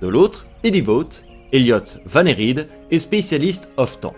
De 0.01 0.09
l'autre, 0.09 0.47
Eddie 0.63 0.81
Vogt, 0.83 1.25
Elliot 1.53 1.81
Vanerid 2.05 2.69
et 2.91 2.99
spécialiste 2.99 3.69
off-tank. 3.77 4.15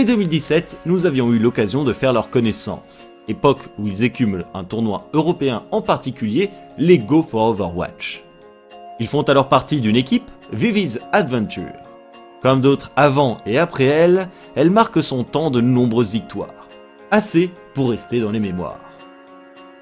Dès 0.00 0.06
2017, 0.06 0.78
nous 0.86 1.04
avions 1.04 1.30
eu 1.30 1.38
l'occasion 1.38 1.84
de 1.84 1.92
faire 1.92 2.14
leur 2.14 2.30
connaissance, 2.30 3.10
époque 3.28 3.68
où 3.78 3.86
ils 3.86 4.02
écumulent 4.02 4.46
un 4.54 4.64
tournoi 4.64 5.06
européen 5.12 5.64
en 5.72 5.82
particulier, 5.82 6.48
les 6.78 6.96
Go 6.96 7.22
for 7.22 7.48
Overwatch. 7.48 8.24
Ils 8.98 9.06
font 9.06 9.20
alors 9.20 9.50
partie 9.50 9.78
d'une 9.78 9.96
équipe, 9.96 10.30
Vivi's 10.54 11.00
Adventure. 11.12 11.74
Comme 12.40 12.62
d'autres 12.62 12.90
avant 12.96 13.42
et 13.44 13.58
après 13.58 13.84
elle, 13.84 14.30
elle 14.54 14.70
marque 14.70 15.02
son 15.02 15.22
temps 15.22 15.50
de 15.50 15.60
nombreuses 15.60 16.12
victoires, 16.12 16.66
assez 17.10 17.50
pour 17.74 17.90
rester 17.90 18.20
dans 18.20 18.30
les 18.30 18.40
mémoires. 18.40 18.80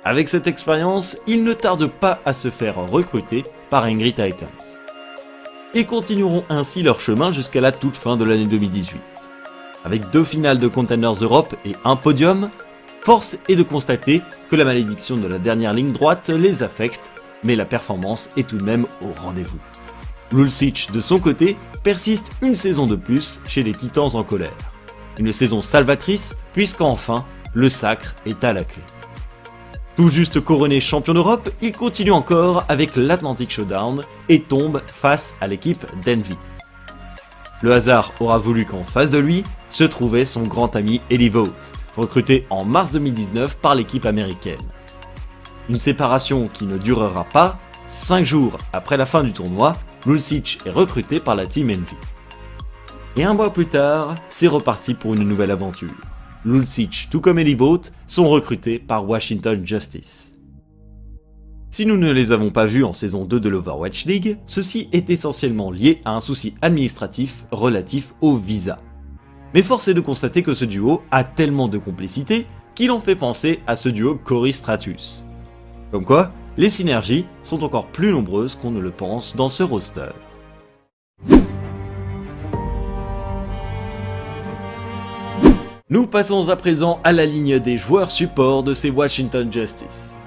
Avec 0.02 0.28
cette 0.28 0.48
expérience, 0.48 1.16
ils 1.28 1.44
ne 1.44 1.52
tardent 1.52 1.87
pas 1.87 2.18
à 2.25 2.32
se 2.32 2.50
faire 2.50 2.90
recruter 2.90 3.44
par 3.70 3.84
Angry 3.84 4.12
Titans. 4.12 4.48
Et 5.75 5.84
continueront 5.84 6.42
ainsi 6.48 6.82
leur 6.82 6.98
chemin 6.98 7.30
jusqu'à 7.30 7.60
la 7.60 7.70
toute 7.70 7.94
fin 7.94 8.16
de 8.16 8.25
l'année 8.25 8.46
2018. 8.46 8.98
Avec 9.88 10.11
deux 10.11 10.23
finales 10.23 10.59
de 10.59 10.68
Containers 10.68 11.23
Europe 11.23 11.57
et 11.64 11.75
un 11.83 11.97
podium, 11.97 12.50
force 13.00 13.38
est 13.49 13.57
de 13.57 13.62
constater 13.62 14.21
que 14.50 14.57
la 14.57 14.66
malédiction 14.66 15.16
de 15.16 15.26
la 15.26 15.38
dernière 15.38 15.73
ligne 15.73 15.95
droite 15.95 16.28
les 16.28 16.62
affecte, 16.62 17.11
mais 17.42 17.57
la 17.57 17.64
performance 17.64 18.28
est 18.37 18.47
tout 18.47 18.59
de 18.59 18.62
même 18.62 18.85
au 19.00 19.18
rendez-vous. 19.18 19.57
Lulcich, 20.30 20.90
de 20.92 21.00
son 21.00 21.18
côté, 21.18 21.57
persiste 21.85 22.33
une 22.42 22.54
saison 22.54 22.85
de 22.85 22.97
plus 22.97 23.40
chez 23.49 23.62
les 23.62 23.73
Titans 23.73 24.11
en 24.12 24.25
colère. 24.25 24.52
Une 25.18 25.33
saison 25.33 25.62
salvatrice, 25.62 26.37
puisqu'enfin, 26.52 27.25
le 27.54 27.71
sacre 27.71 28.14
est 28.26 28.45
à 28.45 28.52
la 28.52 28.64
clé. 28.64 28.83
Tout 29.97 30.11
juste 30.11 30.38
couronné 30.40 30.80
champion 30.80 31.14
d'Europe, 31.14 31.49
il 31.62 31.73
continue 31.73 32.12
encore 32.12 32.66
avec 32.68 32.95
l'Atlantic 32.95 33.50
Showdown 33.50 34.02
et 34.28 34.42
tombe 34.42 34.83
face 34.87 35.35
à 35.40 35.47
l'équipe 35.47 35.87
d'Envy. 36.04 36.37
Le 37.62 37.72
hasard 37.72 38.12
aura 38.20 38.38
voulu 38.38 38.64
qu'en 38.64 38.84
face 38.84 39.10
de 39.10 39.18
lui 39.18 39.42
se 39.70 39.84
trouvait 39.84 40.24
son 40.24 40.42
grand 40.44 40.76
ami 40.76 41.00
Eli 41.10 41.28
Vogt, 41.28 41.72
recruté 41.96 42.46
en 42.50 42.64
mars 42.64 42.92
2019 42.92 43.56
par 43.56 43.74
l'équipe 43.74 44.06
américaine. 44.06 44.56
Une 45.68 45.78
séparation 45.78 46.48
qui 46.48 46.66
ne 46.66 46.78
durera 46.78 47.24
pas, 47.24 47.58
5 47.88 48.24
jours 48.24 48.58
après 48.72 48.96
la 48.96 49.06
fin 49.06 49.24
du 49.24 49.32
tournoi, 49.32 49.74
Lulcich 50.06 50.58
est 50.64 50.70
recruté 50.70 51.18
par 51.18 51.34
la 51.34 51.46
team 51.46 51.70
Envy. 51.70 51.96
Et 53.16 53.24
un 53.24 53.34
mois 53.34 53.52
plus 53.52 53.66
tard, 53.66 54.14
c'est 54.28 54.46
reparti 54.46 54.94
pour 54.94 55.14
une 55.14 55.28
nouvelle 55.28 55.50
aventure. 55.50 55.90
Lulcich, 56.44 57.08
tout 57.10 57.20
comme 57.20 57.42
Vogt, 57.42 57.90
sont 58.06 58.28
recrutés 58.28 58.78
par 58.78 59.08
Washington 59.08 59.66
Justice. 59.66 60.38
Si 61.70 61.84
nous 61.84 61.98
ne 61.98 62.10
les 62.10 62.32
avons 62.32 62.50
pas 62.50 62.64
vus 62.64 62.82
en 62.82 62.94
saison 62.94 63.26
2 63.26 63.40
de 63.40 63.48
l'Overwatch 63.50 64.06
League, 64.06 64.38
ceci 64.46 64.88
est 64.92 65.10
essentiellement 65.10 65.70
lié 65.70 66.00
à 66.06 66.12
un 66.12 66.20
souci 66.20 66.54
administratif 66.62 67.44
relatif 67.50 68.14
au 68.22 68.37
visa. 68.37 68.78
Mais 69.52 69.62
force 69.62 69.87
est 69.88 69.94
de 69.94 70.00
constater 70.00 70.42
que 70.42 70.54
ce 70.54 70.64
duo 70.64 71.02
a 71.10 71.25
tellement 71.25 71.68
de 71.68 71.76
complicité 71.76 72.46
qu'il 72.75 72.90
en 72.90 73.00
fait 73.00 73.16
penser 73.16 73.60
à 73.66 73.76
ce 73.76 73.90
duo 73.90 74.14
Cory 74.14 74.54
Stratus. 74.54 75.26
Comme 75.92 76.06
quoi, 76.06 76.30
les 76.56 76.70
synergies 76.70 77.26
sont 77.42 77.62
encore 77.62 77.87
plus 77.87 78.12
nombreuses 78.12 78.54
qu'on 78.54 78.70
ne 78.70 78.80
le 78.80 78.90
pense 78.90 79.37
dans 79.37 79.50
ce 79.50 79.62
roster. 79.62 80.12
Nous 85.90 86.06
passons 86.06 86.48
à 86.48 86.56
présent 86.56 86.98
à 87.04 87.12
la 87.12 87.26
ligne 87.26 87.58
des 87.58 87.76
joueurs 87.76 88.10
support 88.10 88.62
de 88.62 88.72
ces 88.72 88.90
Washington 88.90 89.52
Justice. 89.52 90.18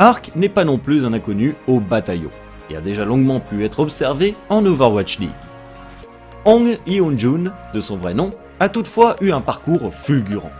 Ark 0.00 0.32
n'est 0.34 0.48
pas 0.48 0.64
non 0.64 0.78
plus 0.78 1.04
un 1.04 1.12
inconnu 1.12 1.54
au 1.68 1.78
bataillon, 1.78 2.30
et 2.70 2.76
a 2.76 2.80
déjà 2.80 3.04
longuement 3.04 3.38
pu 3.38 3.64
être 3.64 3.78
observé 3.78 4.34
en 4.48 4.66
Overwatch 4.66 5.20
League. 5.20 5.30
Hong 6.44 6.78
Yeon-jun, 6.86 7.52
de 7.74 7.80
son 7.80 7.96
vrai 7.96 8.14
nom, 8.14 8.30
a 8.58 8.68
toutefois 8.68 9.14
eu 9.20 9.30
un 9.30 9.40
parcours 9.40 9.92
fulgurant. 9.92 10.50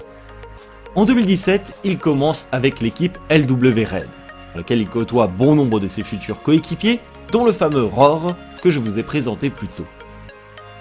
En 0.95 1.07
2017, 1.07 1.79
il 1.85 1.99
commence 1.99 2.49
avec 2.53 2.81
l'équipe 2.81 3.19
LW 3.31 3.85
Red, 3.85 4.09
dans 4.53 4.59
laquelle 4.59 4.81
il 4.81 4.89
côtoie 4.89 5.27
bon 5.27 5.57
nombre 5.57 5.81
de 5.81 5.89
ses 5.89 6.03
futurs 6.03 6.43
coéquipiers, 6.43 7.01
dont 7.33 7.45
le 7.45 7.53
fameux 7.53 7.85
Roar 7.85 8.37
que 8.63 8.71
je 8.71 8.79
vous 8.79 8.99
ai 8.99 9.03
présenté 9.03 9.51
plus 9.51 9.69
tôt 9.69 9.87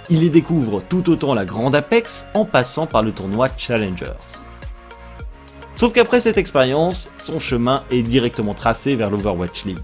il 0.10 0.24
y 0.24 0.30
découvre 0.30 0.82
tout 0.82 1.10
autant 1.10 1.34
la 1.34 1.46
grande 1.46 1.76
Apex 1.76 2.26
en 2.34 2.44
passant 2.44 2.88
par 2.88 3.04
le 3.04 3.12
tournoi 3.12 3.48
Challengers. 3.58 4.49
Sauf 5.80 5.94
qu'après 5.94 6.20
cette 6.20 6.38
expérience, 6.38 7.10
son 7.18 7.40
chemin 7.40 7.86
est 7.90 8.02
directement 8.02 8.54
tracé 8.54 8.98
vers 8.98 9.10
l'Overwatch 9.10 9.64
League. 9.64 9.80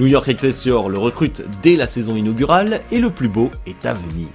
New 0.00 0.06
York 0.06 0.26
Excelsior 0.26 0.88
le 0.88 0.98
recrute 0.98 1.44
dès 1.62 1.76
la 1.76 1.86
saison 1.86 2.16
inaugurale 2.16 2.80
et 2.90 2.98
le 2.98 3.10
plus 3.10 3.28
beau 3.28 3.48
est 3.64 3.86
à 3.86 3.94
venir. 3.94 4.26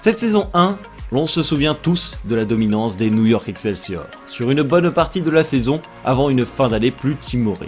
Cette 0.00 0.20
saison 0.20 0.48
1, 0.54 0.78
l'on 1.10 1.26
se 1.26 1.42
souvient 1.42 1.74
tous 1.74 2.20
de 2.26 2.36
la 2.36 2.44
dominance 2.44 2.96
des 2.96 3.10
New 3.10 3.26
York 3.26 3.48
Excelsior 3.48 4.04
sur 4.28 4.48
une 4.52 4.62
bonne 4.62 4.92
partie 4.92 5.22
de 5.22 5.30
la 5.30 5.42
saison 5.42 5.82
avant 6.04 6.30
une 6.30 6.46
fin 6.46 6.68
d'année 6.68 6.92
plus 6.92 7.16
timorée. 7.16 7.66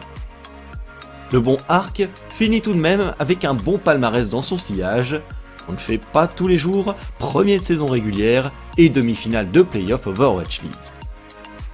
Le 1.32 1.40
bon 1.40 1.56
Arc 1.68 2.08
finit 2.28 2.62
tout 2.62 2.72
de 2.72 2.78
même 2.78 3.14
avec 3.18 3.44
un 3.44 3.54
bon 3.54 3.78
palmarès 3.78 4.30
dans 4.30 4.42
son 4.42 4.58
sillage, 4.58 5.20
on 5.68 5.72
ne 5.72 5.76
fait 5.76 5.98
pas 5.98 6.28
tous 6.28 6.46
les 6.46 6.56
jours, 6.56 6.94
premier 7.18 7.58
de 7.58 7.64
saison 7.64 7.86
régulière 7.86 8.52
et 8.78 8.90
demi-finale 8.90 9.50
de 9.50 9.62
playoff 9.62 10.06
Overwatch 10.06 10.62
League. 10.62 10.89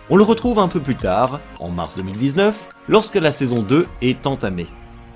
On 0.09 0.17
le 0.17 0.23
retrouve 0.23 0.61
un 0.61 0.69
peu 0.69 0.79
plus 0.79 0.95
tard, 0.95 1.41
en 1.59 1.69
mars 1.69 1.97
2019, 1.97 2.69
lorsque 2.89 3.17
la 3.17 3.33
saison 3.33 3.63
2 3.63 3.89
est 4.03 4.25
entamée, 4.29 4.69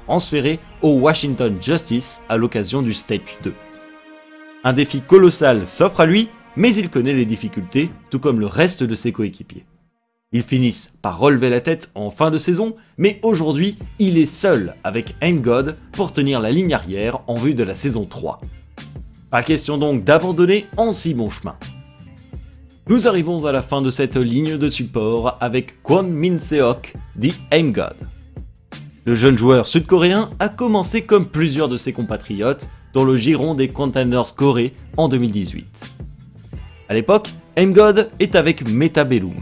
transféré 0.06 0.58
au 0.82 0.94
Washington 0.94 1.56
Justice 1.62 2.22
à 2.28 2.36
l'occasion 2.36 2.82
du 2.82 2.92
Stage 2.92 3.38
2. 3.44 3.54
Un 4.64 4.72
défi 4.72 5.00
colossal 5.00 5.68
s'offre 5.68 6.00
à 6.00 6.06
lui, 6.06 6.28
mais 6.56 6.74
il 6.74 6.90
connaît 6.90 7.12
les 7.12 7.24
difficultés, 7.24 7.92
tout 8.10 8.18
comme 8.18 8.40
le 8.40 8.46
reste 8.46 8.82
de 8.82 8.96
ses 8.96 9.12
coéquipiers. 9.12 9.64
Ils 10.32 10.42
finissent 10.42 10.92
par 11.02 11.20
relever 11.20 11.50
la 11.50 11.60
tête 11.60 11.92
en 11.94 12.10
fin 12.10 12.32
de 12.32 12.38
saison, 12.38 12.74
mais 12.98 13.20
aujourd'hui, 13.22 13.78
il 14.00 14.18
est 14.18 14.26
seul 14.26 14.74
avec 14.82 15.14
Aim 15.20 15.40
pour 15.92 16.12
tenir 16.12 16.40
la 16.40 16.50
ligne 16.50 16.74
arrière 16.74 17.20
en 17.28 17.36
vue 17.36 17.54
de 17.54 17.62
la 17.62 17.76
saison 17.76 18.06
3. 18.06 18.40
Pas 19.30 19.44
question 19.44 19.78
donc 19.78 20.02
d'abandonner 20.02 20.66
en 20.76 20.90
si 20.90 21.14
bon 21.14 21.30
chemin. 21.30 21.54
Nous 22.88 23.06
arrivons 23.06 23.44
à 23.44 23.52
la 23.52 23.62
fin 23.62 23.82
de 23.82 23.90
cette 23.90 24.16
ligne 24.16 24.56
de 24.56 24.68
support 24.68 25.36
avec 25.40 25.82
Kwon 25.82 26.04
Min 26.04 26.38
Seok, 26.40 26.94
dit 27.14 27.34
Aim 27.52 27.70
God. 27.70 27.94
Le 29.04 29.14
jeune 29.14 29.38
joueur 29.38 29.66
sud-coréen 29.66 30.30
a 30.38 30.48
commencé 30.48 31.02
comme 31.02 31.26
plusieurs 31.26 31.68
de 31.68 31.76
ses 31.76 31.92
compatriotes 31.92 32.68
dans 32.92 33.04
le 33.04 33.16
giron 33.16 33.54
des 33.54 33.68
Contenders 33.68 34.34
Corée 34.34 34.72
en 34.96 35.08
2018. 35.08 35.66
A 36.88 36.94
l'époque, 36.94 37.28
Aim 37.56 37.70
God 37.70 38.08
est 38.18 38.34
avec 38.34 38.68
Metabellum. 38.68 39.34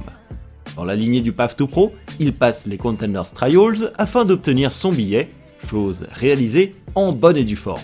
Dans 0.76 0.85
la 0.85 0.97
lignée 0.97 1.23
du 1.23 1.33
Path 1.33 1.57
to 1.57 1.66
Pro, 1.66 1.95
il 2.21 2.35
passe 2.35 2.66
les 2.66 2.76
Contenders 2.76 3.33
Trials 3.33 3.92
afin 3.97 4.25
d'obtenir 4.25 4.73
son 4.73 4.92
billet, 4.92 5.28
chose 5.71 6.07
réalisée 6.12 6.75
en 6.95 7.12
bonne 7.12 7.37
et 7.37 7.45
due 7.45 7.57
forme. 7.57 7.80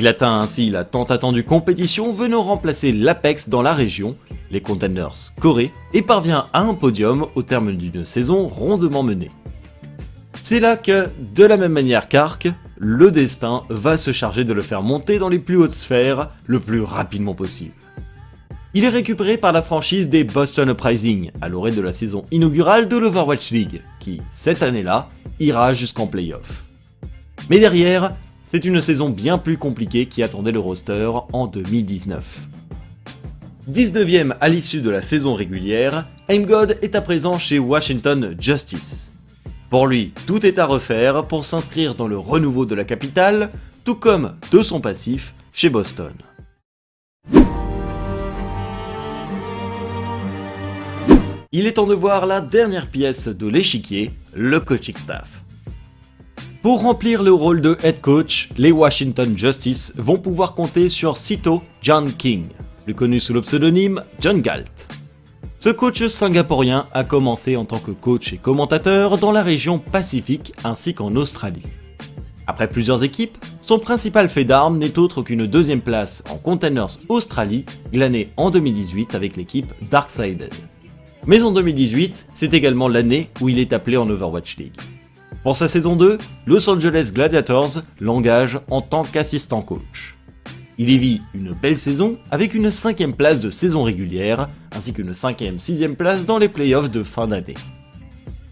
Il 0.00 0.08
atteint 0.08 0.40
ainsi 0.40 0.70
la 0.70 0.84
tant 0.84 1.04
attendue 1.04 1.44
compétition 1.44 2.10
venant 2.10 2.42
remplacer 2.42 2.90
l'Apex 2.90 3.50
dans 3.50 3.60
la 3.60 3.74
région, 3.74 4.16
les 4.50 4.62
Contenders 4.62 5.34
Corée, 5.38 5.72
et 5.92 6.00
parvient 6.00 6.46
à 6.54 6.62
un 6.62 6.72
podium 6.72 7.26
au 7.34 7.42
terme 7.42 7.76
d'une 7.76 8.06
saison 8.06 8.48
rondement 8.48 9.02
menée. 9.02 9.30
C'est 10.42 10.58
là 10.58 10.78
que, 10.78 11.10
de 11.34 11.44
la 11.44 11.58
même 11.58 11.72
manière 11.72 12.08
qu'Ark, 12.08 12.48
le 12.78 13.10
destin 13.10 13.64
va 13.68 13.98
se 13.98 14.10
charger 14.10 14.44
de 14.44 14.54
le 14.54 14.62
faire 14.62 14.80
monter 14.80 15.18
dans 15.18 15.28
les 15.28 15.38
plus 15.38 15.58
hautes 15.58 15.74
sphères 15.74 16.30
le 16.46 16.60
plus 16.60 16.80
rapidement 16.80 17.34
possible. 17.34 17.74
Il 18.72 18.84
est 18.84 18.88
récupéré 18.88 19.36
par 19.36 19.52
la 19.52 19.60
franchise 19.60 20.08
des 20.08 20.24
Boston 20.24 20.70
Uprising 20.70 21.30
à 21.42 21.50
l'orée 21.50 21.72
de 21.72 21.82
la 21.82 21.92
saison 21.92 22.24
inaugurale 22.30 22.88
de 22.88 22.96
l'Overwatch 22.96 23.50
League, 23.50 23.82
qui, 23.98 24.22
cette 24.32 24.62
année-là, 24.62 25.10
ira 25.40 25.74
jusqu'en 25.74 26.06
playoff. 26.06 26.64
Mais 27.50 27.58
derrière, 27.58 28.14
c'est 28.50 28.64
une 28.64 28.80
saison 28.80 29.10
bien 29.10 29.38
plus 29.38 29.56
compliquée 29.56 30.06
qui 30.06 30.24
attendait 30.24 30.50
le 30.50 30.58
roster 30.58 31.10
en 31.32 31.46
2019. 31.46 32.40
19ème 33.70 34.34
à 34.40 34.48
l'issue 34.48 34.80
de 34.80 34.90
la 34.90 35.02
saison 35.02 35.34
régulière, 35.34 36.06
Aimgod 36.28 36.76
est 36.82 36.96
à 36.96 37.00
présent 37.00 37.38
chez 37.38 37.60
Washington 37.60 38.34
Justice. 38.40 39.12
Pour 39.68 39.86
lui, 39.86 40.12
tout 40.26 40.44
est 40.44 40.58
à 40.58 40.66
refaire 40.66 41.24
pour 41.24 41.46
s'inscrire 41.46 41.94
dans 41.94 42.08
le 42.08 42.18
renouveau 42.18 42.64
de 42.66 42.74
la 42.74 42.82
capitale, 42.82 43.50
tout 43.84 43.94
comme 43.94 44.34
de 44.50 44.62
son 44.64 44.80
passif 44.80 45.32
chez 45.54 45.70
Boston. 45.70 46.12
Il 51.52 51.66
est 51.66 51.74
temps 51.74 51.86
de 51.86 51.94
voir 51.94 52.26
la 52.26 52.40
dernière 52.40 52.88
pièce 52.88 53.28
de 53.28 53.46
l'échiquier, 53.46 54.10
le 54.34 54.58
coaching 54.58 54.96
staff. 54.96 55.39
Pour 56.62 56.82
remplir 56.82 57.22
le 57.22 57.32
rôle 57.32 57.62
de 57.62 57.78
head 57.82 58.02
coach, 58.02 58.50
les 58.58 58.70
Washington 58.70 59.32
Justice 59.34 59.94
vont 59.96 60.18
pouvoir 60.18 60.54
compter 60.54 60.90
sur 60.90 61.16
Cito 61.16 61.62
John 61.80 62.12
King, 62.12 62.44
plus 62.84 62.94
connu 62.94 63.18
sous 63.18 63.32
le 63.32 63.40
pseudonyme 63.40 64.02
John 64.20 64.42
Galt. 64.42 64.70
Ce 65.58 65.70
coach 65.70 66.06
singapourien 66.06 66.86
a 66.92 67.02
commencé 67.02 67.56
en 67.56 67.64
tant 67.64 67.78
que 67.78 67.92
coach 67.92 68.34
et 68.34 68.36
commentateur 68.36 69.16
dans 69.16 69.32
la 69.32 69.42
région 69.42 69.78
Pacifique 69.78 70.52
ainsi 70.62 70.92
qu'en 70.92 71.16
Australie. 71.16 71.62
Après 72.46 72.68
plusieurs 72.68 73.04
équipes, 73.04 73.38
son 73.62 73.78
principal 73.78 74.28
fait 74.28 74.44
d'armes 74.44 74.76
n'est 74.76 74.98
autre 74.98 75.22
qu'une 75.22 75.46
deuxième 75.46 75.80
place 75.80 76.22
en 76.30 76.36
Containers 76.36 76.98
Australie, 77.08 77.64
glanée 77.90 78.28
en 78.36 78.50
2018 78.50 79.14
avec 79.14 79.36
l'équipe 79.36 79.72
Darksided. 79.90 80.52
Mais 81.26 81.42
en 81.42 81.52
2018, 81.52 82.26
c'est 82.34 82.52
également 82.52 82.88
l'année 82.88 83.30
où 83.40 83.48
il 83.48 83.58
est 83.58 83.72
appelé 83.72 83.96
en 83.96 84.10
Overwatch 84.10 84.58
League. 84.58 84.76
Pour 85.42 85.56
sa 85.56 85.68
saison 85.68 85.96
2, 85.96 86.18
Los 86.46 86.68
Angeles 86.68 87.12
Gladiators 87.14 87.80
l'engage 87.98 88.60
en 88.68 88.82
tant 88.82 89.04
qu'assistant 89.04 89.62
coach. 89.62 90.14
Il 90.76 90.90
y 90.90 90.98
vit 90.98 91.22
une 91.32 91.52
belle 91.52 91.78
saison 91.78 92.18
avec 92.30 92.52
une 92.52 92.70
cinquième 92.70 93.14
place 93.14 93.40
de 93.40 93.48
saison 93.48 93.82
régulière, 93.82 94.50
ainsi 94.76 94.92
qu'une 94.92 95.14
cinquième 95.14 95.58
sixième 95.58 95.96
place 95.96 96.26
dans 96.26 96.36
les 96.36 96.50
playoffs 96.50 96.90
de 96.90 97.02
fin 97.02 97.26
d'année. 97.26 97.54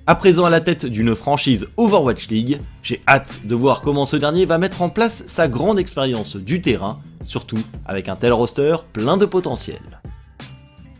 À 0.06 0.14
présent 0.14 0.46
à 0.46 0.50
la 0.50 0.62
tête 0.62 0.86
d'une 0.86 1.14
franchise 1.14 1.68
Overwatch 1.76 2.28
League, 2.28 2.58
j'ai 2.82 3.02
hâte 3.06 3.40
de 3.44 3.54
voir 3.54 3.82
comment 3.82 4.06
ce 4.06 4.16
dernier 4.16 4.46
va 4.46 4.56
mettre 4.56 4.80
en 4.80 4.88
place 4.88 5.24
sa 5.26 5.46
grande 5.46 5.78
expérience 5.78 6.36
du 6.36 6.62
terrain, 6.62 6.98
surtout 7.26 7.58
avec 7.84 8.08
un 8.08 8.16
tel 8.16 8.32
roster 8.32 8.76
plein 8.94 9.18
de 9.18 9.26
potentiel. 9.26 9.97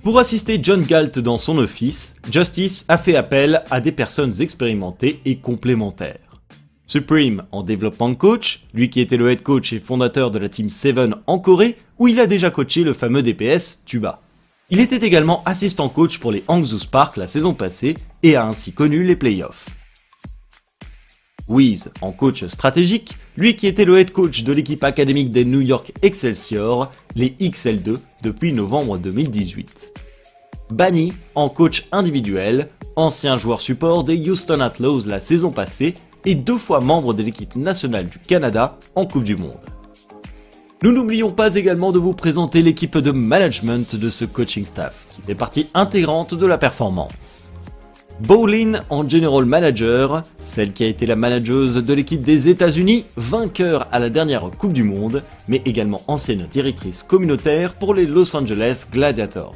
Pour 0.08 0.18
assister 0.18 0.58
John 0.62 0.80
Galt 0.80 1.18
dans 1.18 1.36
son 1.36 1.58
office, 1.58 2.16
Justice 2.32 2.86
a 2.88 2.96
fait 2.96 3.14
appel 3.14 3.62
à 3.70 3.82
des 3.82 3.92
personnes 3.92 4.40
expérimentées 4.40 5.20
et 5.26 5.36
complémentaires. 5.36 6.40
Supreme 6.86 7.42
en 7.52 7.62
développement 7.62 8.14
coach, 8.14 8.60
lui 8.72 8.88
qui 8.88 9.02
était 9.02 9.18
le 9.18 9.30
head 9.30 9.42
coach 9.42 9.74
et 9.74 9.80
fondateur 9.80 10.30
de 10.30 10.38
la 10.38 10.48
Team 10.48 10.70
7 10.70 10.96
en 11.26 11.38
Corée, 11.38 11.76
où 11.98 12.08
il 12.08 12.20
a 12.20 12.26
déjà 12.26 12.48
coaché 12.48 12.84
le 12.84 12.94
fameux 12.94 13.22
DPS 13.22 13.82
Tuba. 13.84 14.22
Il 14.70 14.80
était 14.80 15.06
également 15.06 15.42
assistant 15.44 15.90
coach 15.90 16.16
pour 16.16 16.32
les 16.32 16.42
Hangzhou 16.48 16.78
Spark 16.78 17.18
la 17.18 17.28
saison 17.28 17.52
passée 17.52 17.98
et 18.22 18.34
a 18.34 18.46
ainsi 18.46 18.72
connu 18.72 19.04
les 19.04 19.14
playoffs. 19.14 19.68
Wiz 21.48 21.90
en 22.00 22.12
coach 22.12 22.46
stratégique, 22.46 23.14
lui 23.36 23.56
qui 23.56 23.66
était 23.66 23.84
le 23.84 23.98
head 23.98 24.12
coach 24.12 24.42
de 24.42 24.54
l'équipe 24.54 24.84
académique 24.84 25.32
des 25.32 25.44
New 25.44 25.60
York 25.60 25.92
Excelsior, 26.00 26.92
les 27.14 27.30
XL2, 27.40 27.98
depuis 28.22 28.52
novembre 28.52 28.96
2018. 28.96 29.97
Banny 30.70 31.14
en 31.34 31.48
coach 31.48 31.86
individuel, 31.92 32.68
ancien 32.96 33.38
joueur 33.38 33.60
support 33.60 34.04
des 34.04 34.28
Houston 34.28 34.60
Outlaws 34.60 35.06
la 35.06 35.20
saison 35.20 35.50
passée 35.50 35.94
et 36.26 36.34
deux 36.34 36.58
fois 36.58 36.80
membre 36.80 37.14
de 37.14 37.22
l'équipe 37.22 37.56
nationale 37.56 38.08
du 38.08 38.18
Canada 38.18 38.76
en 38.94 39.06
Coupe 39.06 39.24
du 39.24 39.36
Monde. 39.36 39.54
Nous 40.82 40.92
n'oublions 40.92 41.32
pas 41.32 41.54
également 41.56 41.90
de 41.90 41.98
vous 41.98 42.12
présenter 42.12 42.62
l'équipe 42.62 42.98
de 42.98 43.10
management 43.10 43.96
de 43.96 44.10
ce 44.10 44.24
coaching 44.24 44.64
staff, 44.64 45.06
qui 45.10 45.22
fait 45.22 45.34
partie 45.34 45.66
intégrante 45.74 46.34
de 46.34 46.46
la 46.46 46.58
performance. 46.58 47.50
Bowlin 48.20 48.82
en 48.90 49.08
General 49.08 49.44
Manager, 49.44 50.22
celle 50.40 50.72
qui 50.72 50.84
a 50.84 50.88
été 50.88 51.06
la 51.06 51.16
manageuse 51.16 51.76
de 51.76 51.94
l'équipe 51.94 52.22
des 52.22 52.48
États-Unis, 52.48 53.06
vainqueur 53.16 53.88
à 53.90 53.98
la 53.98 54.10
dernière 54.10 54.50
Coupe 54.58 54.72
du 54.72 54.82
Monde, 54.82 55.22
mais 55.48 55.62
également 55.64 56.02
ancienne 56.08 56.46
directrice 56.50 57.02
communautaire 57.02 57.74
pour 57.74 57.94
les 57.94 58.06
Los 58.06 58.36
Angeles 58.36 58.86
Gladiators. 58.92 59.54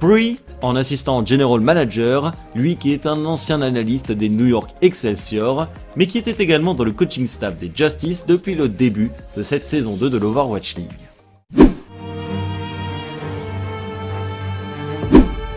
Bree 0.00 0.38
en 0.62 0.76
assistant 0.76 1.24
General 1.24 1.60
Manager, 1.60 2.32
lui 2.54 2.76
qui 2.76 2.92
est 2.92 3.06
un 3.06 3.24
ancien 3.24 3.62
analyste 3.62 4.12
des 4.12 4.28
New 4.28 4.46
York 4.46 4.70
Excelsior, 4.80 5.68
mais 5.96 6.06
qui 6.06 6.18
était 6.18 6.42
également 6.42 6.74
dans 6.74 6.84
le 6.84 6.92
coaching 6.92 7.26
staff 7.26 7.56
des 7.58 7.70
Justice 7.74 8.26
depuis 8.26 8.54
le 8.54 8.68
début 8.68 9.10
de 9.36 9.42
cette 9.42 9.66
saison 9.66 9.96
2 9.96 10.10
de 10.10 10.18
l'Overwatch 10.18 10.76
League. 10.76 11.68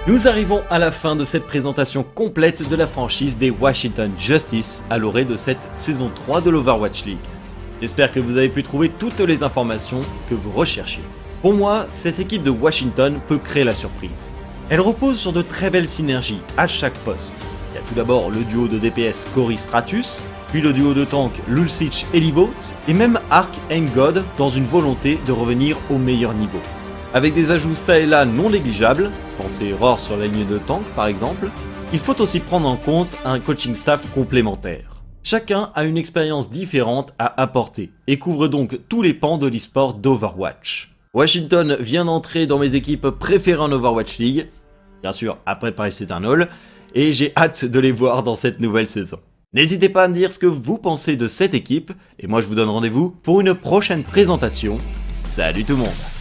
Nous 0.08 0.28
arrivons 0.28 0.64
à 0.70 0.80
la 0.80 0.92
fin 0.92 1.18
de 1.18 1.26
cette 1.26 1.46
présentation 1.46 2.02
complète 2.04 2.70
de 2.70 2.76
la 2.78 2.88
franchise 2.88 3.38
des 3.38 3.50
Washington 3.50 4.12
Justice 4.18 4.82
à 4.90 4.98
l'orée 4.98 5.26
de 5.26 5.36
cette 5.36 5.70
saison 5.76 6.10
3 6.14 6.40
de 6.42 6.50
l'Overwatch 6.50 7.04
League. 7.04 7.18
J'espère 7.82 8.12
que 8.12 8.22
vous 8.22 8.38
avez 8.38 8.50
pu 8.50 8.64
trouver 8.64 8.90
toutes 8.90 9.20
les 9.20 9.44
informations 9.44 10.00
que 10.30 10.36
vous 10.36 10.52
recherchiez. 10.52 11.04
Pour 11.48 11.56
moi, 11.56 11.86
cette 11.90 12.20
équipe 12.20 12.44
de 12.44 12.50
Washington 12.50 13.22
peut 13.26 13.38
créer 13.38 13.64
la 13.64 13.74
surprise. 13.74 14.34
Elle 14.70 14.82
repose 14.82 15.18
sur 15.18 15.32
de 15.32 15.42
très 15.42 15.70
belles 15.70 15.88
synergies 15.88 16.42
à 16.58 16.68
chaque 16.68 16.98
poste. 17.06 17.36
Il 17.72 17.76
y 17.76 17.78
a 17.78 17.88
tout 17.88 17.96
d'abord 17.96 18.30
le 18.30 18.44
duo 18.44 18.68
de 18.68 18.78
DPS 18.78 19.26
Cory 19.34 19.58
Stratus, 19.58 20.26
puis 20.52 20.60
le 20.60 20.74
duo 20.74 20.94
de 20.94 21.06
tank 21.06 21.32
Lulcich 21.48 22.06
Elivote, 22.14 22.74
et 22.90 22.94
même 22.94 23.18
Ark 23.30 23.54
God 23.96 24.26
dans 24.38 24.50
une 24.50 24.66
volonté 24.66 25.20
de 25.26 25.32
revenir 25.32 25.78
au 25.90 25.98
meilleur 25.98 26.34
niveau. 26.34 26.60
Avec 27.14 27.34
des 27.34 27.50
ajouts 27.50 27.76
ça 27.76 27.98
et 27.98 28.06
là 28.06 28.26
non 28.26 28.50
négligeables, 28.50 29.10
pensez 29.38 29.72
Roar 29.72 30.02
sur 30.02 30.18
la 30.18 30.28
ligne 30.28 30.48
de 30.48 30.58
tank 30.58 30.84
par 30.98 31.08
exemple, 31.08 31.50
il 31.94 32.00
faut 32.00 32.22
aussi 32.22 32.42
prendre 32.42 32.68
en 32.68 32.76
compte 32.76 33.16
un 33.24 33.40
coaching 33.40 33.74
staff 33.74 34.04
complémentaire. 34.14 35.02
Chacun 35.24 35.70
a 35.76 35.86
une 35.86 35.98
expérience 35.98 36.50
différente 36.50 37.14
à 37.18 37.42
apporter 37.42 37.92
et 38.08 38.20
couvre 38.20 38.50
donc 38.50 38.78
tous 38.90 39.02
les 39.02 39.14
pans 39.14 39.38
de 39.38 39.48
l'esport 39.48 39.94
d'Overwatch. 39.94 40.97
Washington 41.14 41.78
vient 41.80 42.06
d'entrer 42.06 42.48
dans 42.48 42.60
mes 42.60 42.76
équipes 42.76 43.10
préférées 43.10 43.62
en 43.62 43.72
Overwatch 43.72 44.18
League, 44.18 44.48
bien 45.02 45.14
sûr 45.14 45.38
après 45.46 45.72
Paris 45.72 45.96
Eternal, 46.00 46.50
et 46.94 47.14
j'ai 47.14 47.32
hâte 47.36 47.66
de 47.66 47.80
les 47.80 47.92
voir 47.92 48.24
dans 48.24 48.36
cette 48.36 48.60
nouvelle 48.60 48.88
saison. 48.88 49.20
N'hésitez 49.54 49.90
pas 49.90 50.04
à 50.04 50.08
me 50.08 50.14
dire 50.14 50.34
ce 50.34 50.40
que 50.40 50.46
vous 50.46 50.78
pensez 50.78 51.16
de 51.16 51.28
cette 51.28 51.54
équipe, 51.54 51.92
et 52.20 52.28
moi 52.28 52.42
je 52.42 52.48
vous 52.48 52.56
donne 52.56 52.70
rendez-vous 52.70 53.10
pour 53.24 53.42
une 53.42 53.56
prochaine 53.56 54.04
présentation. 54.04 54.78
Salut 55.24 55.64
tout 55.64 55.74
le 55.74 55.80
monde 55.80 56.17